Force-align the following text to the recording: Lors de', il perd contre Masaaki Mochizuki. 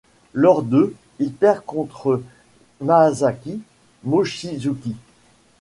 Lors 0.33 0.63
de', 0.63 0.95
il 1.19 1.31
perd 1.31 1.63
contre 1.63 2.23
Masaaki 2.81 3.61
Mochizuki. 4.03 4.95